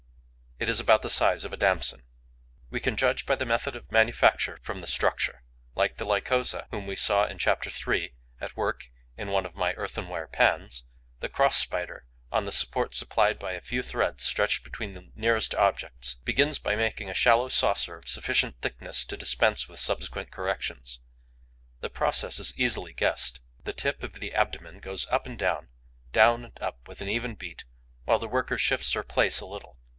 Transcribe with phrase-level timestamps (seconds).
[0.57, 2.03] It is about the size of a damson.
[2.69, 5.43] We can judge the method of manufacture from the structure.
[5.75, 8.85] Like the Lycosa, whom we saw, in Chapter III., at work
[9.17, 10.83] in one of my earthenware pans,
[11.19, 15.53] the Cross Spider, on the support supplied by a few threads stretched between the nearest
[15.55, 20.99] objects, begins by making a shallow saucer of sufficient thickness to dispense with subsequent corrections.
[21.81, 23.39] The process is easily guessed.
[23.63, 25.69] The tip of the abdomen goes up and down,
[26.11, 27.65] down and up with an even beat,
[28.05, 29.77] while the worker shifts her place a little.